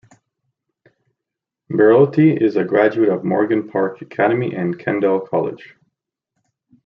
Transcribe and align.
Bertoletti 1.71 2.35
is 2.41 2.55
a 2.55 2.63
graduate 2.63 3.09
of 3.09 3.23
Morgan 3.23 3.69
Park 3.69 4.01
Academy 4.01 4.55
and 4.55 4.79
Kendall 4.79 5.19
College. 5.19 5.75